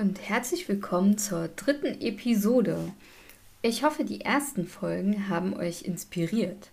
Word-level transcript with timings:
Und 0.00 0.28
herzlich 0.28 0.68
willkommen 0.68 1.18
zur 1.18 1.46
dritten 1.46 2.00
Episode. 2.00 2.78
Ich 3.62 3.84
hoffe, 3.84 4.02
die 4.02 4.22
ersten 4.22 4.66
Folgen 4.66 5.28
haben 5.28 5.54
euch 5.54 5.82
inspiriert. 5.82 6.70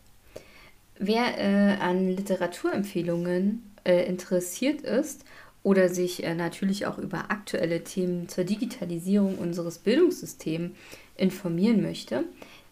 Wer 0.98 1.38
äh, 1.38 1.78
an 1.80 2.10
Literaturempfehlungen 2.10 3.62
äh, 3.84 4.08
interessiert 4.08 4.82
ist 4.82 5.24
oder 5.62 5.90
sich 5.90 6.24
äh, 6.24 6.34
natürlich 6.34 6.88
auch 6.88 6.98
über 6.98 7.30
aktuelle 7.30 7.84
Themen 7.84 8.28
zur 8.28 8.44
Digitalisierung 8.44 9.38
unseres 9.38 9.78
Bildungssystems 9.78 10.72
informieren 11.16 11.84
möchte, 11.84 12.24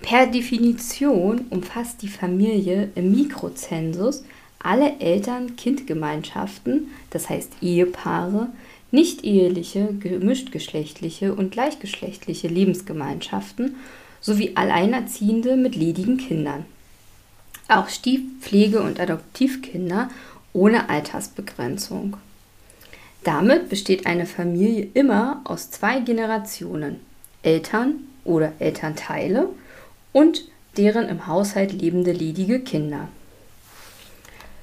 Per 0.00 0.26
Definition 0.26 1.46
umfasst 1.50 2.02
die 2.02 2.08
Familie 2.08 2.90
im 2.94 3.12
Mikrozensus 3.12 4.24
alle 4.58 4.98
Eltern-Kind-Gemeinschaften, 4.98 6.88
das 7.10 7.28
heißt 7.28 7.52
Ehepaare, 7.60 8.48
nicht 8.90 9.24
eheliche, 9.24 9.94
gemischtgeschlechtliche 9.94 11.34
und 11.34 11.52
gleichgeschlechtliche 11.52 12.48
Lebensgemeinschaften 12.48 13.76
sowie 14.20 14.52
Alleinerziehende 14.54 15.56
mit 15.56 15.76
ledigen 15.76 16.16
Kindern. 16.16 16.64
Auch 17.68 17.88
Stiefpflege- 17.88 18.80
und 18.80 19.00
Adoptivkinder 19.00 20.10
ohne 20.52 20.88
Altersbegrenzung. 20.88 22.16
Damit 23.24 23.70
besteht 23.70 24.06
eine 24.06 24.26
Familie 24.26 24.88
immer 24.92 25.40
aus 25.44 25.70
zwei 25.70 26.00
Generationen, 26.00 27.00
Eltern 27.42 28.06
oder 28.24 28.52
Elternteile 28.58 29.48
und 30.12 30.44
deren 30.76 31.08
im 31.08 31.26
Haushalt 31.26 31.72
lebende 31.72 32.12
ledige 32.12 32.60
Kinder. 32.60 33.08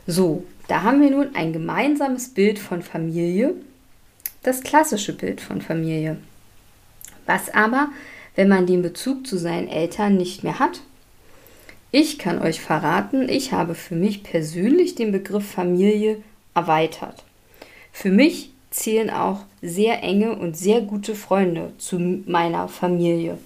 So, 0.05 0.43
da 0.67 0.83
haben 0.83 1.01
wir 1.01 1.09
nun 1.09 1.35
ein 1.35 1.53
gemeinsames 1.53 2.29
Bild 2.29 2.59
von 2.59 2.81
Familie, 2.81 3.55
das 4.43 4.61
klassische 4.61 5.13
Bild 5.13 5.41
von 5.41 5.61
Familie. 5.61 6.17
Was 7.25 7.53
aber 7.53 7.89
wenn 8.35 8.47
man 8.47 8.65
den 8.65 8.81
Bezug 8.81 9.27
zu 9.27 9.37
seinen 9.37 9.67
Eltern 9.67 10.17
nicht 10.17 10.43
mehr 10.43 10.59
hat? 10.59 10.81
Ich 11.93 12.17
kann 12.17 12.41
euch 12.41 12.61
verraten, 12.61 13.27
ich 13.27 13.51
habe 13.51 13.75
für 13.75 13.95
mich 13.95 14.23
persönlich 14.23 14.95
den 14.95 15.11
Begriff 15.11 15.45
Familie 15.45 16.17
erweitert. 16.53 17.25
Für 17.91 18.11
mich 18.11 18.51
zählen 18.69 19.09
auch 19.09 19.41
sehr 19.61 20.01
enge 20.01 20.37
und 20.37 20.55
sehr 20.55 20.79
gute 20.79 21.15
Freunde 21.15 21.73
zu 21.77 21.99
meiner 21.99 22.69
Familie. 22.69 23.37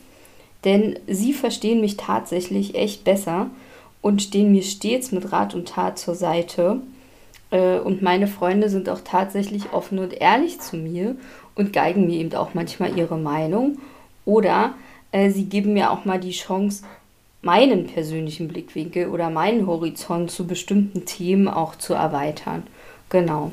Denn 0.63 1.00
sie 1.07 1.34
verstehen 1.34 1.81
mich 1.81 1.97
tatsächlich 1.97 2.75
echt 2.75 3.03
besser 3.03 3.50
und 4.01 4.22
stehen 4.22 4.51
mir 4.51 4.61
stets 4.61 5.11
mit 5.11 5.31
Rat 5.31 5.55
und 5.55 5.67
Tat 5.67 5.97
zur 5.97 6.13
Seite. 6.13 6.81
Äh, 7.50 7.79
und 7.79 8.03
meine 8.03 8.28
Freunde 8.28 8.69
sind 8.69 8.89
auch 8.89 9.01
tatsächlich 9.03 9.73
offen 9.73 9.97
und 9.97 10.13
ehrlich 10.13 10.59
zu 10.59 10.78
mir 10.78 11.16
und 11.55 11.73
geigen 11.73 12.05
mir 12.05 12.19
eben 12.19 12.35
auch 12.35 12.53
manchmal 12.53 12.95
ihre 12.95 13.17
Meinung 13.17 13.79
oder 14.25 14.75
äh, 15.11 15.31
sie 15.31 15.45
geben 15.45 15.73
mir 15.73 15.89
auch 15.89 16.05
mal 16.05 16.19
die 16.19 16.31
Chance, 16.31 16.84
meinen 17.45 17.88
persönlichen 17.88 18.47
Blickwinkel 18.47 19.07
oder 19.07 19.29
meinen 19.29 19.67
Horizont 19.67 20.31
zu 20.31 20.47
bestimmten 20.47 21.06
Themen 21.06 21.47
auch 21.47 21.75
zu 21.75 21.94
erweitern. 21.94 22.63
Genau. 23.09 23.51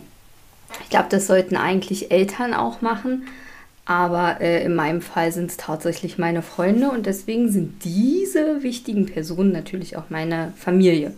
Ich 0.83 0.91
glaube, 0.91 1.09
das 1.11 1.27
sollten 1.27 1.57
eigentlich 1.57 2.11
Eltern 2.11 2.55
auch 2.55 2.81
machen, 2.81 3.29
aber 3.85 4.41
äh, 4.41 4.65
in 4.65 4.75
meinem 4.75 5.03
Fall 5.03 5.31
sind 5.33 5.51
es 5.51 5.57
tatsächlich 5.57 6.19
meine 6.19 6.43
Freunde 6.43 6.91
und 6.91 7.07
deswegen 7.07 7.51
sind 7.53 7.85
diese 7.85 8.63
wichtigen 8.63 9.07
Personen 9.07 9.53
natürlich 9.53 9.97
auch 9.97 10.09
meine 10.09 10.53
Familie. 10.57 11.13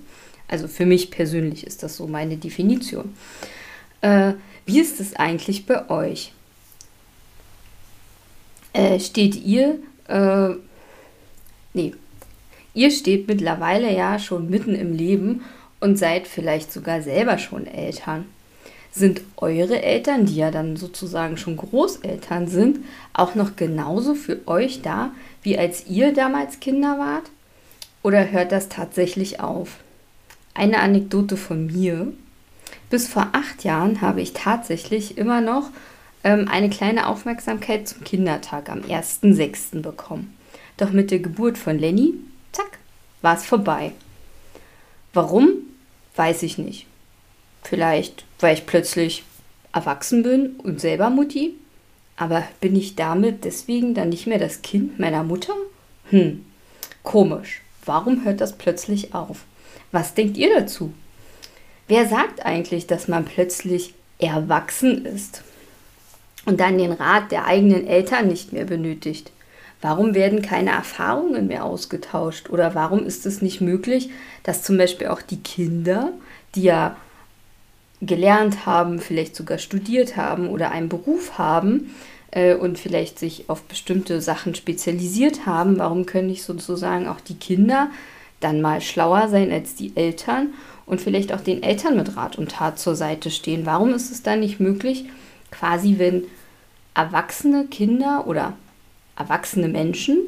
Also 0.49 0.67
für 0.69 0.85
mich 0.85 1.11
persönlich 1.11 1.67
ist 1.67 1.83
das 1.83 1.97
so 1.97 2.07
meine 2.07 2.37
Definition. 2.37 3.15
Äh, 4.01 4.35
wie 4.67 4.81
ist 4.81 5.01
es 5.01 5.15
eigentlich 5.15 5.67
bei 5.67 5.89
euch? 5.89 6.33
äh, 8.75 9.01
steht 9.01 9.37
ihr, 9.37 9.79
äh, 10.09 10.51
nee, 11.73 11.95
ihr 12.75 12.91
steht 12.91 13.29
mittlerweile 13.29 13.95
ja 13.95 14.19
schon 14.19 14.51
mitten 14.51 14.75
im 14.75 14.93
Leben 14.93 15.43
und 15.81 15.99
seid 15.99 16.27
vielleicht 16.27 16.73
sogar 16.73 17.03
selber 17.03 17.39
schon 17.39 17.67
Eltern. 17.67 18.27
Sind 18.91 19.23
eure 19.37 19.83
Eltern, 19.83 20.27
die 20.27 20.37
ja 20.37 20.51
dann 20.51 20.77
sozusagen 20.77 21.37
schon 21.37 21.57
Großeltern 21.57 22.47
sind, 22.47 22.79
auch 23.13 23.35
noch 23.35 23.57
genauso 23.57 24.15
für 24.15 24.47
euch 24.47 24.83
da, 24.83 25.11
wie 25.43 25.59
als 25.59 25.87
ihr 25.87 26.13
damals 26.13 26.61
Kinder 26.61 26.99
wart? 26.99 27.25
Oder 28.03 28.31
hört 28.31 28.53
das 28.53 28.69
tatsächlich 28.69 29.41
auf? 29.41 29.79
Eine 30.55 30.81
Anekdote 30.81 31.37
von 31.37 31.67
mir. 31.67 32.13
Bis 32.89 33.09
vor 33.09 33.29
acht 33.33 33.65
Jahren 33.65 34.01
habe 34.01 34.21
ich 34.21 34.33
tatsächlich 34.33 35.19
immer 35.19 35.41
noch 35.41 35.71
ähm, 36.23 36.49
eine 36.49 36.71
kleine 36.71 37.09
Aufmerksamkeit 37.09 37.89
zum 37.89 38.05
Kindertag 38.05 38.71
am 38.71 38.81
1.6. 38.81 39.83
bekommen. 39.83 40.37
Doch 40.77 40.93
mit 40.93 41.11
der 41.11 41.19
Geburt 41.19 41.59
von 41.59 41.79
Lenny, 41.79 42.15
war 43.25 43.37
es 43.37 43.45
vorbei. 43.45 43.93
Warum? 45.13 45.55
Weiß 46.15 46.45
ich 46.45 46.59
nicht. 46.59 46.87
Vielleicht, 47.63 48.25
weil 48.39 48.55
ich 48.55 48.67
plötzlich 48.67 49.25
erwachsen 49.73 50.23
bin 50.23 50.57
und 50.59 50.81
selber 50.81 51.11
Mutti? 51.11 51.55
Aber 52.17 52.45
bin 52.61 52.77
ich 52.77 52.95
damit 52.95 53.45
deswegen 53.45 53.95
dann 53.95 54.11
nicht 54.11 54.29
mehr 54.29 54.39
das 54.39 54.63
Kind 54.63 55.01
meiner 55.01 55.25
Mutter? 55.25 55.55
Hm, 56.11 56.45
komisch. 57.03 57.63
Warum 57.85 58.25
hört 58.25 58.41
das 58.41 58.57
plötzlich 58.57 59.15
auf? 59.15 59.45
Was 59.91 60.15
denkt 60.15 60.37
ihr 60.37 60.55
dazu? 60.55 60.93
Wer 61.89 62.07
sagt 62.07 62.47
eigentlich, 62.47 62.87
dass 62.87 63.09
man 63.09 63.25
plötzlich 63.25 63.95
erwachsen 64.19 65.05
ist? 65.05 65.43
und 66.45 66.61
dann 66.61 66.79
den 66.79 66.93
Rat 66.93 67.33
der 67.33 67.47
eigenen 67.47 67.87
Eltern 67.87 68.29
nicht 68.29 68.53
mehr 68.53 68.65
benötigt? 68.65 69.31
Warum 69.85 70.15
werden 70.15 70.41
keine 70.41 70.71
Erfahrungen 70.71 71.47
mehr 71.47 71.63
ausgetauscht? 71.63 72.49
Oder 72.49 72.75
warum 72.75 73.05
ist 73.05 73.27
es 73.27 73.43
nicht 73.43 73.61
möglich, 73.61 74.09
dass 74.43 74.63
zum 74.63 74.79
Beispiel 74.79 75.09
auch 75.09 75.21
die 75.21 75.41
Kinder, 75.43 76.15
die 76.55 76.63
ja 76.63 76.97
gelernt 78.01 78.65
haben, 78.65 78.99
vielleicht 78.99 79.37
sogar 79.37 79.59
studiert 79.59 80.17
haben 80.17 80.49
oder 80.49 80.71
einen 80.71 80.89
Beruf 80.89 81.37
haben 81.37 81.95
äh, 82.31 82.55
und 82.55 82.79
vielleicht 82.79 83.19
sich 83.19 83.51
auf 83.51 83.65
bestimmte 83.65 84.23
Sachen 84.23 84.55
spezialisiert 84.55 85.45
haben, 85.45 85.79
warum 85.79 86.07
können 86.07 86.29
nicht 86.29 86.45
sozusagen 86.45 87.07
auch 87.07 87.21
die 87.21 87.37
Kinder 87.37 87.91
dann 88.41 88.63
mal 88.63 88.81
schlauer 88.81 89.29
sein 89.29 89.53
als 89.53 89.75
die 89.75 89.95
Eltern 89.99 90.55
und 90.87 91.03
vielleicht 91.03 91.31
auch 91.31 91.43
den 91.43 91.63
Eltern 91.63 91.95
mit 91.95 92.17
Rat 92.17 92.39
und 92.39 92.53
Tat 92.53 92.79
zur 92.79 92.97
Seite 92.97 93.31
stehen? 93.31 93.67
Warum 93.67 93.93
ist 93.93 94.11
es 94.11 94.23
dann 94.23 94.41
nicht 94.41 94.61
möglich, 94.61 95.05
quasi 95.51 95.97
wenn 95.99 96.25
erwachsene 96.95 97.67
Kinder 97.67 98.27
oder 98.27 98.55
erwachsene 99.17 99.69
Menschen 99.69 100.19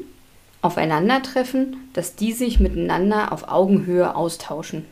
aufeinandertreffen, 0.61 1.89
dass 1.93 2.15
die 2.15 2.33
sich 2.33 2.59
miteinander 2.59 3.31
auf 3.31 3.47
Augenhöhe 3.47 4.15
austauschen. 4.15 4.85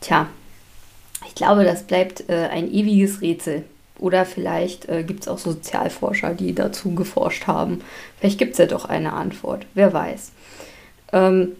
Tja, 0.00 0.28
ich 1.26 1.34
glaube, 1.34 1.64
das 1.64 1.84
bleibt 1.84 2.28
äh, 2.28 2.48
ein 2.50 2.72
ewiges 2.72 3.20
Rätsel. 3.20 3.64
Oder 3.98 4.26
vielleicht 4.26 4.88
äh, 4.88 5.02
gibt 5.02 5.22
es 5.22 5.28
auch 5.28 5.38
Sozialforscher, 5.38 6.34
die 6.34 6.54
dazu 6.54 6.94
geforscht 6.94 7.46
haben. 7.46 7.82
Vielleicht 8.18 8.38
gibt 8.38 8.52
es 8.52 8.58
ja 8.58 8.66
doch 8.66 8.84
eine 8.84 9.14
Antwort. 9.14 9.66
Wer 9.74 9.92
weiß. 9.92 10.32
Ähm, 11.12 11.52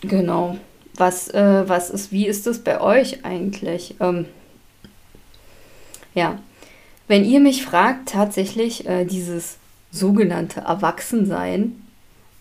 genau. 0.00 0.56
Was, 0.94 1.28
äh, 1.28 1.68
was 1.68 1.90
ist, 1.90 2.10
wie 2.10 2.26
ist 2.26 2.46
das 2.46 2.60
bei 2.60 2.80
euch 2.80 3.24
eigentlich? 3.24 3.96
Ähm, 4.00 4.24
ja, 6.14 6.38
wenn 7.08 7.24
ihr 7.24 7.40
mich 7.40 7.64
fragt, 7.64 8.10
tatsächlich 8.10 8.86
äh, 8.86 9.04
dieses 9.04 9.58
sogenannte 9.90 10.60
Erwachsensein 10.60 11.82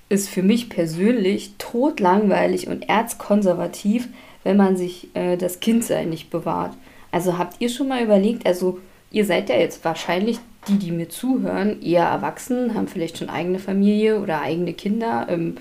ist 0.10 0.30
für 0.30 0.44
mich 0.44 0.70
persönlich 0.70 1.54
totlangweilig 1.58 2.68
und 2.68 2.90
erzkonservativ, 2.90 4.08
wenn 4.44 4.58
man 4.58 4.78
sich 4.78 5.10
äh, 5.16 5.38
das 5.38 5.60
Kindsein 5.60 6.10
nicht 6.10 6.30
bewahrt. 6.30 6.76
Also 7.12 7.38
habt 7.38 7.56
ihr 7.60 7.70
schon 7.70 7.88
mal 7.88 8.04
überlegt, 8.04 8.46
also 8.46 8.80
ihr 9.12 9.26
seid 9.26 9.50
ja 9.50 9.56
jetzt 9.56 9.84
wahrscheinlich 9.86 10.40
die, 10.68 10.78
die 10.78 10.92
mir 10.92 11.10
zuhören, 11.10 11.82
eher 11.82 12.06
erwachsen, 12.06 12.74
haben 12.74 12.88
vielleicht 12.88 13.18
schon 13.18 13.30
eigene 13.30 13.60
Familie 13.60 14.20
oder 14.20 14.42
eigene 14.42 14.74
Kinder 14.74 15.28
im 15.30 15.58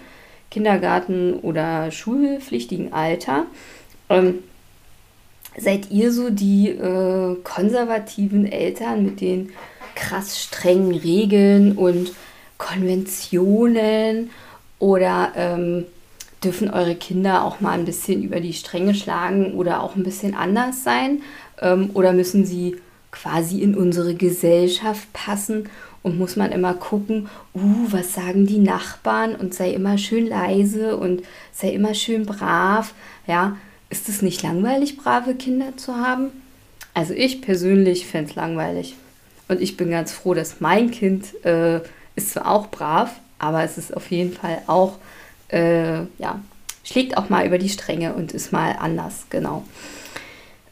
Kindergarten 0.51 1.35
oder 1.35 1.91
schulpflichtigen 1.91 2.93
Alter. 2.93 3.45
Ähm, 4.09 4.39
seid 5.56 5.91
ihr 5.91 6.12
so 6.12 6.31
die 6.31 6.71
äh, 6.71 7.37
konservativen 7.43 8.51
Eltern 8.51 9.05
mit 9.05 9.21
den 9.21 9.51
krass 9.95 10.41
strengen 10.43 10.93
Regeln 10.95 11.77
und 11.77 12.12
Konventionen 12.59 14.31
oder 14.79 15.33
ähm, 15.37 15.87
dürfen 16.43 16.71
eure 16.71 16.95
Kinder 16.95 17.45
auch 17.45 17.61
mal 17.61 17.79
ein 17.79 17.85
bisschen 17.85 18.23
über 18.23 18.41
die 18.41 18.53
Stränge 18.53 18.95
schlagen 18.95 19.55
oder 19.55 19.83
auch 19.83 19.97
ein 19.97 20.03
bisschen 20.03 20.35
anders 20.35 20.85
sein? 20.85 21.23
Ähm, 21.61 21.91
oder 21.95 22.12
müssen 22.12 22.45
sie 22.45 22.77
quasi 23.11 23.61
in 23.61 23.77
unsere 23.77 24.15
Gesellschaft 24.15 25.12
passen 25.12 25.69
und 26.03 26.19
muss 26.19 26.37
man 26.37 26.53
immer 26.53 26.75
gucken, 26.75 27.29
uh, 27.55 27.87
was 27.91 28.12
sagen 28.12 28.47
die 28.47 28.59
Nachbarn 28.59 29.35
und 29.35 29.55
sei 29.55 29.71
immer 29.71 29.97
schön 29.97 30.27
leise 30.27 30.97
und 30.97 31.23
sei 31.53 31.71
immer 31.71 31.95
schön 31.95 32.27
brav. 32.27 32.93
Ja, 33.27 33.56
ist 33.94 34.08
es 34.08 34.23
nicht 34.23 34.43
langweilig, 34.43 34.96
brave 34.96 35.37
Kinder 35.37 35.76
zu 35.76 35.94
haben? 35.94 36.32
Also 36.94 37.14
ich 37.14 37.41
persönlich 37.41 38.08
fände 38.08 38.31
es 38.31 38.37
langweilig. 38.37 38.96
Und 39.46 39.61
ich 39.61 39.76
bin 39.76 39.88
ganz 39.88 40.12
froh, 40.12 40.35
dass 40.35 40.61
mein 40.61 40.91
Kind 40.91 41.44
äh, 41.44 41.81
ist 42.17 42.31
zwar 42.31 42.50
auch 42.50 42.73
brav, 42.73 43.12
aber 43.38 43.62
es 43.62 43.79
ist 43.79 43.96
auf 43.96 44.11
jeden 44.11 44.32
Fall 44.32 44.62
auch, 44.67 44.99
äh, 45.49 46.00
ja, 46.19 46.41
schlägt 46.82 47.17
auch 47.17 47.29
mal 47.29 47.46
über 47.46 47.58
die 47.58 47.69
Stränge 47.69 48.14
und 48.14 48.32
ist 48.32 48.50
mal 48.52 48.75
anders, 48.81 49.26
genau. 49.31 49.64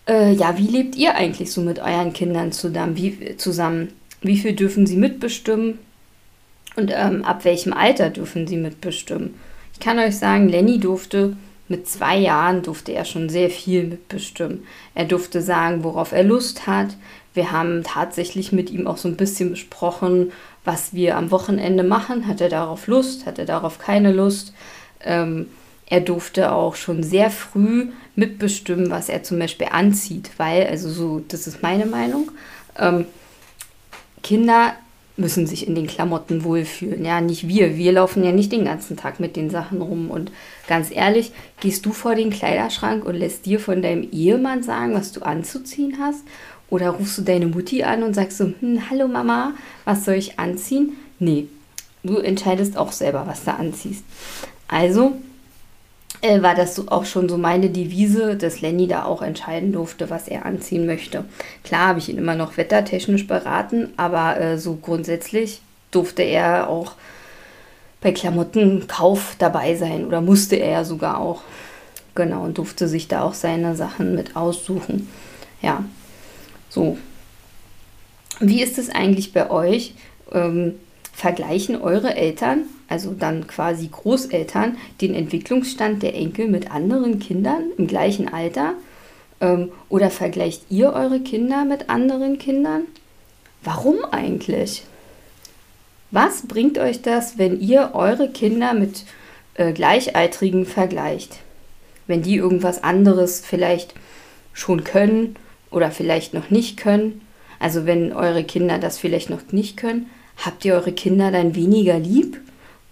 Äh, 0.09 0.33
ja, 0.33 0.59
wie 0.59 0.67
lebt 0.67 0.97
ihr 0.97 1.15
eigentlich 1.15 1.53
so 1.53 1.61
mit 1.61 1.79
euren 1.79 2.13
Kindern 2.13 2.51
zusammen? 2.51 2.97
Wie, 2.97 3.37
zusammen? 3.37 3.91
wie 4.21 4.39
viel 4.39 4.55
dürfen 4.55 4.85
sie 4.85 4.97
mitbestimmen? 4.97 5.79
Und 6.75 6.91
ähm, 6.93 7.25
ab 7.25 7.45
welchem 7.45 7.73
Alter 7.73 8.11
dürfen 8.11 8.49
sie 8.49 8.57
mitbestimmen? 8.57 9.35
Ich 9.75 9.79
kann 9.81 10.01
euch 10.01 10.17
sagen, 10.17 10.49
Lenny 10.49 10.81
durfte 10.81 11.37
mit 11.73 11.89
zwei 11.89 12.19
Jahren 12.19 12.63
durfte 12.63 12.93
er 12.93 13.07
schon 13.07 13.31
sehr 13.31 13.49
viel 13.49 13.85
mitbestimmen. 13.85 14.65
Er 14.95 15.07
durfte 15.07 15.41
sagen, 15.41 15.83
worauf 15.83 16.13
er 16.13 16.23
Lust 16.23 16.67
hat. 16.67 16.97
Wir 17.33 17.51
haben 17.51 17.83
tatsächlich 17.83 18.53
mit 18.53 18.71
ihm 18.71 18.87
auch 18.87 18.99
so 18.99 19.09
ein 19.09 19.17
bisschen 19.17 19.51
besprochen, 19.51 20.33
was 20.67 20.93
wir 20.93 21.17
am 21.17 21.31
Wochenende 21.31 21.83
machen. 21.83 22.27
Hat 22.27 22.43
er 22.43 22.51
darauf 22.51 22.87
Lust? 22.89 23.25
Hat 23.25 23.39
er 23.39 23.47
darauf 23.47 23.79
keine 23.79 24.13
Lust? 24.13 24.53
Ähm, 25.01 25.47
er 25.87 26.03
durfte 26.03 26.53
auch 26.53 26.77
schon 26.77 27.03
sehr 27.03 27.31
früh 27.31 27.89
mitbestimmen, 28.17 28.91
was 28.91 29.09
er 29.09 29.23
zum 29.23 29.39
Beispiel 29.39 29.69
anzieht, 29.71 30.31
weil, 30.37 30.67
also 30.67 30.91
so, 30.91 31.25
das 31.27 31.47
ist 31.47 31.63
meine 31.63 31.87
Meinung, 31.87 32.31
ähm, 32.79 33.07
Kinder 34.23 34.75
müssen 35.17 35.47
sich 35.47 35.67
in 35.67 35.75
den 35.75 35.87
Klamotten 35.87 36.45
wohlfühlen. 36.45 37.05
Ja, 37.05 37.21
nicht 37.21 37.47
wir. 37.47 37.77
Wir 37.77 37.93
laufen 37.93 38.25
ja 38.25 38.33
nicht 38.33 38.53
den 38.53 38.65
ganzen 38.65 38.97
Tag 38.97 39.21
mit 39.21 39.37
den 39.37 39.51
Sachen 39.51 39.83
rum. 39.83 40.11
Und 40.11 40.33
ganz 40.67 40.91
ehrlich, 40.91 41.33
gehst 41.61 41.85
du 41.85 41.93
vor 41.93 42.15
den 42.15 42.31
Kleiderschrank 42.31 43.05
und 43.05 43.15
lässt 43.15 43.47
dir 43.47 43.61
von 43.61 43.83
deinem 43.83 44.09
Ehemann 44.11 44.63
sagen, 44.63 44.95
was 44.95 45.13
du 45.13 45.21
anzuziehen 45.23 45.97
hast? 46.01 46.23
Oder 46.71 46.91
rufst 46.91 47.19
du 47.19 47.23
deine 47.23 47.47
Mutti 47.47 47.83
an 47.83 48.03
und 48.03 48.15
sagst 48.15 48.39
so, 48.39 48.53
hm, 48.59 48.91
hallo 48.91 49.07
Mama, 49.07 49.53
was 49.85 50.07
soll 50.07 50.15
ich 50.15 50.39
anziehen? 50.39 50.97
Nee, 51.19 51.49
du 52.03 52.17
entscheidest 52.17 52.79
auch 52.79 52.93
selber, 52.93 53.25
was 53.27 53.45
du 53.45 53.53
anziehst. 53.53 54.05
Also 54.69 55.13
äh, 56.21 56.43
war 56.43 56.55
das 56.55 56.89
auch 56.89 57.05
schon 57.05 57.29
so 57.29 57.39
meine 57.39 57.71
Devise, 57.71 58.37
dass 58.37 58.61
Lenny 58.61 58.87
da 58.87 59.05
auch 59.05 59.23
entscheiden 59.23 59.73
durfte, 59.73 60.11
was 60.11 60.29
er 60.29 60.47
anziehen 60.47 60.87
möchte. 60.87 61.25
Klar 61.65 61.89
habe 61.89 61.99
ich 61.99 62.09
ihn 62.09 62.19
immer 62.19 62.35
noch 62.37 62.57
wettertechnisch 62.57 63.27
beraten, 63.27 63.93
aber 63.97 64.41
äh, 64.41 64.59
so 64.59 64.77
grundsätzlich 64.77 65.63
durfte 65.91 66.23
er 66.23 66.69
auch 66.69 66.93
bei 68.01 68.13
Klamottenkauf 68.13 69.37
dabei 69.39 69.75
sein 69.77 70.07
oder 70.07 70.21
musste 70.21 70.57
er 70.57 70.71
ja 70.71 70.85
sogar 70.85 71.19
auch. 71.19 71.43
Genau, 72.15 72.45
und 72.45 72.59
durfte 72.59 72.89
sich 72.89 73.09
da 73.09 73.23
auch 73.23 73.35
seine 73.35 73.75
Sachen 73.75 74.15
mit 74.15 74.37
aussuchen. 74.37 75.09
Ja, 75.63 75.85
so. 76.69 76.99
Wie 78.39 78.63
ist 78.63 78.77
es 78.77 78.91
eigentlich 78.91 79.33
bei 79.33 79.51
euch? 79.51 79.95
Ähm, 80.31 80.75
vergleichen 81.13 81.81
eure 81.81 82.15
Eltern, 82.15 82.65
also 82.93 83.13
dann 83.13 83.47
quasi 83.47 83.89
Großeltern, 83.89 84.77
den 85.01 85.15
Entwicklungsstand 85.15 86.03
der 86.03 86.15
Enkel 86.15 86.47
mit 86.49 86.71
anderen 86.71 87.19
Kindern 87.19 87.71
im 87.79 87.87
gleichen 87.87 88.29
Alter? 88.29 88.75
Ähm, 89.41 89.73
oder 89.89 90.11
vergleicht 90.11 90.65
ihr 90.69 90.93
eure 90.93 91.21
Kinder 91.21 91.65
mit 91.65 91.89
anderen 91.89 92.37
Kindern? 92.37 92.83
Warum 93.65 94.05
eigentlich? 94.11 94.83
Was 96.11 96.47
bringt 96.47 96.77
euch 96.77 97.01
das, 97.01 97.39
wenn 97.39 97.59
ihr 97.61 97.93
eure 97.95 98.29
Kinder 98.29 98.75
mit 98.75 99.05
äh, 99.55 99.73
Gleichaltrigen 99.73 100.67
vergleicht? 100.67 101.39
Wenn 102.07 102.21
die 102.21 102.37
irgendwas 102.37 102.85
anderes 102.85 103.41
vielleicht 103.41 103.95
schon 104.53 104.85
können 104.85 105.37
oder 105.71 105.91
vielleicht 105.91 106.35
noch 106.35 106.51
nicht 106.51 106.77
können? 106.77 107.23
Also 107.59 107.87
wenn 107.87 108.13
eure 108.13 108.45
Kinder 108.45 108.79
das 108.79 108.99
vielleicht 108.99 109.31
noch 109.31 109.51
nicht 109.51 109.79
können, 109.79 110.11
habt 110.45 110.67
ihr 110.67 110.75
eure 110.75 110.93
Kinder 110.93 111.31
dann 111.31 111.55
weniger 111.55 111.99
lieb? 111.99 112.39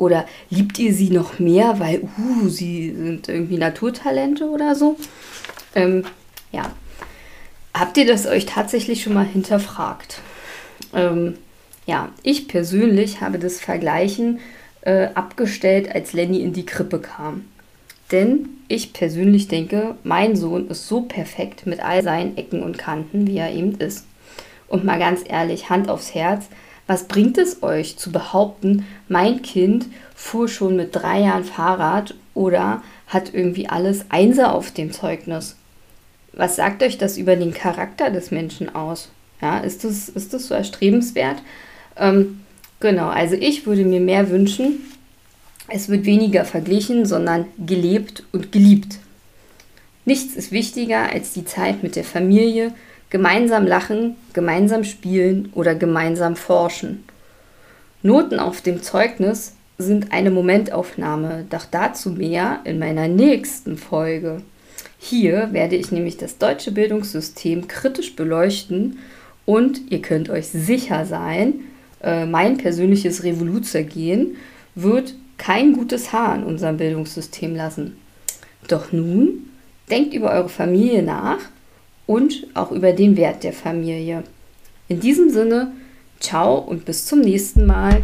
Oder 0.00 0.24
liebt 0.48 0.78
ihr 0.78 0.94
sie 0.94 1.10
noch 1.10 1.38
mehr, 1.38 1.78
weil 1.78 2.00
uh, 2.18 2.48
sie 2.48 2.90
sind 2.90 3.28
irgendwie 3.28 3.58
Naturtalente 3.58 4.48
oder 4.48 4.74
so? 4.74 4.96
Ähm, 5.74 6.04
ja. 6.52 6.72
Habt 7.74 7.98
ihr 7.98 8.06
das 8.06 8.26
euch 8.26 8.46
tatsächlich 8.46 9.02
schon 9.02 9.12
mal 9.12 9.26
hinterfragt? 9.26 10.22
Ähm, 10.94 11.34
ja, 11.84 12.08
ich 12.22 12.48
persönlich 12.48 13.20
habe 13.20 13.38
das 13.38 13.60
Vergleichen 13.60 14.40
äh, 14.80 15.08
abgestellt, 15.14 15.94
als 15.94 16.14
Lenny 16.14 16.40
in 16.40 16.54
die 16.54 16.64
Krippe 16.64 16.98
kam. 16.98 17.44
Denn 18.10 18.48
ich 18.68 18.94
persönlich 18.94 19.48
denke, 19.48 19.96
mein 20.02 20.34
Sohn 20.34 20.68
ist 20.70 20.88
so 20.88 21.02
perfekt 21.02 21.66
mit 21.66 21.80
all 21.80 22.02
seinen 22.02 22.38
Ecken 22.38 22.62
und 22.62 22.78
Kanten, 22.78 23.26
wie 23.26 23.36
er 23.36 23.52
eben 23.52 23.74
ist. 23.74 24.06
Und 24.66 24.82
mal 24.82 24.98
ganz 24.98 25.20
ehrlich, 25.28 25.68
Hand 25.68 25.90
aufs 25.90 26.14
Herz, 26.14 26.46
was 26.90 27.04
bringt 27.04 27.38
es 27.38 27.62
euch 27.62 27.98
zu 27.98 28.10
behaupten, 28.10 28.84
mein 29.06 29.42
Kind 29.42 29.86
fuhr 30.12 30.48
schon 30.48 30.74
mit 30.74 30.92
drei 30.92 31.20
Jahren 31.20 31.44
Fahrrad 31.44 32.16
oder 32.34 32.82
hat 33.06 33.32
irgendwie 33.32 33.68
alles 33.68 34.06
Einser 34.08 34.52
auf 34.52 34.72
dem 34.72 34.90
Zeugnis? 34.90 35.54
Was 36.32 36.56
sagt 36.56 36.82
euch 36.82 36.98
das 36.98 37.16
über 37.16 37.36
den 37.36 37.54
Charakter 37.54 38.10
des 38.10 38.32
Menschen 38.32 38.74
aus? 38.74 39.08
Ja, 39.40 39.58
ist 39.58 39.84
das, 39.84 40.08
ist 40.08 40.34
das 40.34 40.48
so 40.48 40.54
erstrebenswert? 40.54 41.40
Ähm, 41.96 42.40
genau, 42.80 43.06
also 43.06 43.36
ich 43.36 43.66
würde 43.66 43.84
mir 43.84 44.00
mehr 44.00 44.28
wünschen, 44.28 44.80
es 45.68 45.88
wird 45.88 46.06
weniger 46.06 46.44
verglichen, 46.44 47.06
sondern 47.06 47.44
gelebt 47.56 48.24
und 48.32 48.50
geliebt. 48.50 48.98
Nichts 50.06 50.34
ist 50.34 50.50
wichtiger 50.50 51.08
als 51.12 51.34
die 51.34 51.44
Zeit 51.44 51.84
mit 51.84 51.94
der 51.94 52.02
Familie, 52.02 52.72
gemeinsam 53.10 53.66
lachen, 53.66 54.16
gemeinsam 54.32 54.84
spielen 54.84 55.50
oder 55.54 55.74
gemeinsam 55.74 56.36
forschen. 56.36 57.04
Noten 58.02 58.38
auf 58.38 58.62
dem 58.62 58.82
Zeugnis 58.82 59.56
sind 59.76 60.12
eine 60.12 60.30
Momentaufnahme, 60.30 61.44
doch 61.50 61.64
dazu 61.70 62.10
mehr 62.10 62.60
in 62.64 62.78
meiner 62.78 63.08
nächsten 63.08 63.76
Folge. 63.76 64.42
Hier 64.98 65.52
werde 65.52 65.76
ich 65.76 65.90
nämlich 65.90 66.16
das 66.16 66.38
deutsche 66.38 66.72
Bildungssystem 66.72 67.68
kritisch 67.68 68.14
beleuchten 68.16 68.98
und 69.44 69.90
ihr 69.90 70.02
könnt 70.02 70.30
euch 70.30 70.48
sicher 70.48 71.06
sein, 71.06 71.60
äh, 72.02 72.26
mein 72.26 72.58
persönliches 72.58 73.24
Revoluzergehen 73.24 74.36
wird 74.74 75.14
kein 75.38 75.72
gutes 75.72 76.12
Haar 76.12 76.36
in 76.36 76.44
unserem 76.44 76.76
Bildungssystem 76.76 77.56
lassen. 77.56 77.96
Doch 78.68 78.92
nun 78.92 79.48
denkt 79.90 80.14
über 80.14 80.30
eure 80.30 80.48
Familie 80.48 81.02
nach 81.02 81.38
und 82.10 82.48
auch 82.54 82.72
über 82.72 82.92
den 82.92 83.16
Wert 83.16 83.44
der 83.44 83.52
Familie. 83.52 84.24
In 84.88 84.98
diesem 84.98 85.30
Sinne, 85.30 85.70
ciao 86.18 86.58
und 86.58 86.84
bis 86.84 87.06
zum 87.06 87.20
nächsten 87.20 87.66
Mal. 87.66 88.02